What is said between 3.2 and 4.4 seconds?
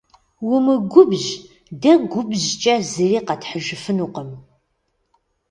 къэтхьыжыфынукъым.